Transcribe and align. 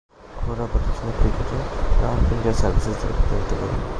ঘরোয়া 0.41 0.67
প্রথম-শ্রেণীর 0.67 1.13
পাকিস্তানি 1.19 1.19
ক্রিকেটে 1.19 1.57
রাওয়ালপিন্ডি 2.01 2.47
ও 2.49 2.53
সার্ভিসেস 2.53 2.95
দলের 3.01 3.15
প্রতিনিধিত্ব 3.17 3.53
করেন। 3.61 3.79